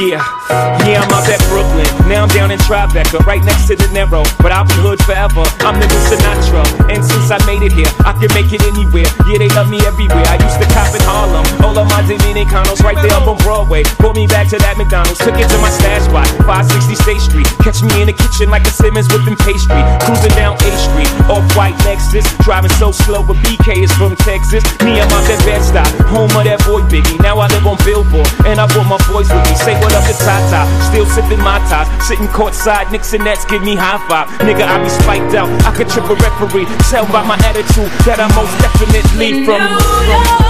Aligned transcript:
Yeah, 0.00 0.24
yeah, 0.88 1.04
I'm 1.04 1.12
out 1.12 1.28
at 1.28 1.44
Brooklyn. 1.52 1.84
Now 2.08 2.24
I'm 2.24 2.32
down 2.32 2.50
in 2.50 2.58
Tribeca, 2.64 3.20
right 3.28 3.44
next 3.44 3.68
to 3.68 3.76
the 3.76 3.84
Narrow. 3.92 4.24
But 4.40 4.48
I'll 4.50 4.64
be 4.64 4.72
hood 4.80 4.96
forever. 5.04 5.44
I'm 5.60 5.76
the 5.76 5.84
new 5.84 6.02
Sinatra. 6.08 6.64
And 6.88 7.04
since 7.04 7.28
I 7.28 7.36
made 7.44 7.60
it 7.60 7.76
here, 7.76 7.92
I 8.08 8.16
can 8.16 8.32
make 8.32 8.48
it 8.48 8.64
anywhere. 8.64 9.04
Yeah, 9.28 9.44
they 9.44 9.52
love 9.52 9.68
me 9.68 9.76
everywhere. 9.84 10.24
I 10.24 10.40
used 10.40 10.56
to 10.56 10.64
cop 10.72 10.88
in 10.96 11.04
Harlem. 11.04 11.29
Dominicanos 12.10 12.82
right 12.82 12.98
there 12.98 13.14
up 13.14 13.30
on 13.30 13.38
Broadway. 13.46 13.86
Brought 14.02 14.18
me 14.18 14.26
back 14.26 14.50
to 14.50 14.58
that 14.58 14.74
McDonald's. 14.74 15.22
Took 15.22 15.38
it 15.38 15.46
to 15.46 15.58
my 15.62 15.70
stash 15.70 16.10
spot, 16.10 16.26
560 16.42 16.98
State 16.98 17.22
Street. 17.22 17.46
Catch 17.62 17.86
me 17.86 18.02
in 18.02 18.10
the 18.10 18.16
kitchen 18.16 18.50
like 18.50 18.66
a 18.66 18.72
Simmons 18.74 19.06
whipping 19.14 19.38
pastry. 19.38 19.78
Cruising 20.02 20.34
down 20.34 20.58
A 20.58 20.70
Street, 20.74 21.06
off 21.30 21.46
white 21.54 21.78
Lexus. 21.86 22.26
Driving 22.42 22.74
so 22.82 22.90
slow, 22.90 23.22
but 23.22 23.38
BK 23.46 23.86
is 23.86 23.92
from 23.94 24.18
Texas. 24.26 24.66
Me, 24.82 24.98
I'm 24.98 25.06
out 25.14 25.22
that 25.30 25.38
Bed-Stuy, 25.46 25.86
home 26.10 26.34
of 26.34 26.42
that 26.42 26.58
boy 26.66 26.82
Biggie. 26.90 27.14
Now 27.22 27.38
I 27.38 27.46
live 27.54 27.62
on 27.62 27.78
Billboard, 27.86 28.26
and 28.42 28.58
I 28.58 28.66
brought 28.66 28.90
my 28.90 28.98
boys 29.06 29.30
with 29.30 29.46
me. 29.46 29.54
Say 29.54 29.78
what 29.78 29.94
up 29.94 30.02
to 30.10 30.14
Tata, 30.18 30.66
still 30.90 31.06
sipping 31.06 31.38
my 31.38 31.62
ties. 31.70 31.86
Sitting 32.02 32.26
courtside, 32.34 32.90
Knicks 32.90 33.14
and 33.14 33.22
Nets 33.22 33.46
give 33.46 33.62
me 33.62 33.78
high 33.78 34.02
five. 34.10 34.26
Nigga, 34.42 34.66
I 34.66 34.82
be 34.82 34.90
spiked 34.90 35.38
out. 35.38 35.46
I 35.62 35.70
could 35.70 35.86
trip 35.86 36.10
a 36.10 36.16
referee. 36.18 36.66
Tell 36.90 37.06
by 37.14 37.22
my 37.22 37.38
attitude 37.46 37.92
that 38.02 38.18
I'm 38.18 38.34
most 38.34 38.50
definitely 38.58 39.46
from. 39.46 40.49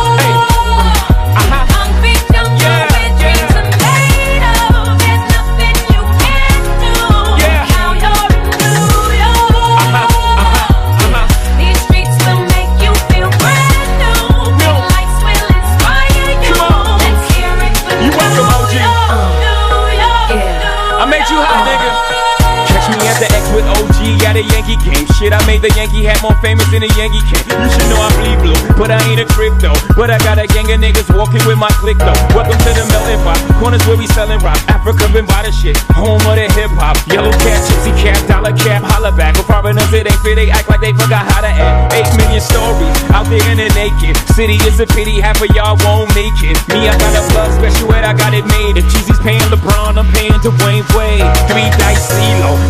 Yankee 24.43 24.79
game. 24.81 25.07
Shit, 25.17 25.33
I 25.33 25.41
made 25.47 25.63
the 25.63 25.73
Yankee 25.77 26.05
hat 26.05 26.21
more 26.23 26.37
famous 26.41 26.67
than 26.73 26.83
a 26.83 26.91
Yankee 26.97 27.23
can. 27.29 27.43
You 27.49 27.69
should 27.71 27.89
know 27.89 28.01
I 28.01 28.09
bleed 28.17 28.39
blue, 28.41 28.59
but 28.77 28.91
I 28.91 28.99
ain't 29.09 29.21
a 29.21 29.29
crypto. 29.31 29.73
But 29.97 30.11
I 30.11 30.19
got 30.25 30.39
a 30.41 30.47
gang 30.47 30.71
of 30.73 30.81
niggas 30.81 31.09
walking 31.13 31.43
with 31.47 31.59
my 31.59 31.71
click 31.81 31.99
though. 31.99 32.17
Welcome 32.33 32.57
to 32.57 32.71
the 32.73 32.85
melting 32.91 33.21
pot. 33.25 33.39
Corners 33.61 33.85
where 33.87 33.97
we 33.97 34.07
selling 34.17 34.41
rock. 34.41 34.59
Africa 34.69 35.09
been 35.13 35.27
by 35.27 35.45
the 35.45 35.53
shit. 35.53 35.77
Home 35.97 36.21
of 36.25 36.37
the 36.37 36.49
hip 36.57 36.73
hop. 36.77 36.97
Yellow 37.09 37.33
cap, 37.45 37.61
gypsy 37.69 37.93
cap, 38.01 38.19
dollar 38.29 38.55
cap, 38.57 38.83
holla 38.83 39.13
back. 39.13 39.37
But 39.37 39.47
foreigners, 39.47 39.93
it 39.93 40.07
ain't 40.07 40.21
fit. 40.25 40.37
They 40.37 40.51
act 40.51 40.69
like 40.69 40.81
they 40.81 40.93
forgot 40.93 41.27
how 41.29 41.41
to 41.41 41.51
act. 41.51 41.93
Eight 41.95 42.09
million 42.17 42.41
stories 42.41 42.97
out 43.13 43.29
there 43.29 43.45
in 43.51 43.59
the 43.59 43.69
naked 43.77 44.17
city. 44.33 44.57
It's 44.65 44.79
a 44.81 44.87
pity 44.87 45.21
half 45.21 45.41
of 45.43 45.51
y'all 45.55 45.77
won't 45.85 46.09
make 46.15 46.39
it. 46.41 46.57
Me, 46.71 46.89
I 46.89 46.95
got 46.97 47.13
a 47.19 47.23
blood 47.33 47.51
special 47.59 47.93
ed, 47.93 48.05
I 48.05 48.15
got 48.17 48.33
it 48.33 48.47
made. 48.47 48.79
If 48.79 48.87
Jeezy's 48.89 49.21
paying 49.21 49.45
LeBron, 49.53 49.99
I'm 49.99 50.09
paying 50.15 50.39
Dwayne 50.41 50.87
Wade. 50.97 51.27
Three 51.51 51.69
dice 51.77 52.09
CeeLo, 52.09 52.50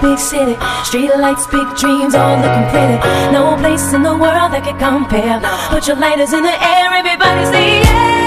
big 0.00 0.18
city. 0.18 0.56
Street 0.84 1.10
lights, 1.16 1.46
big 1.46 1.68
dreams, 1.76 2.14
all 2.14 2.36
looking 2.36 2.68
pretty. 2.70 2.98
No 3.32 3.56
place 3.58 3.92
in 3.92 4.02
the 4.02 4.16
world 4.16 4.52
that 4.52 4.62
can 4.64 4.78
compare. 4.78 5.40
Put 5.70 5.86
your 5.88 5.96
lighters 5.96 6.32
in 6.32 6.42
the 6.42 6.56
air, 6.62 6.88
everybody 6.92 7.44
say 7.46 7.80
yeah. 7.82 8.23